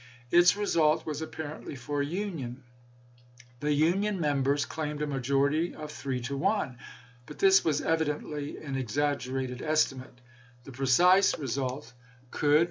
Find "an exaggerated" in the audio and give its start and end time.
8.57-9.61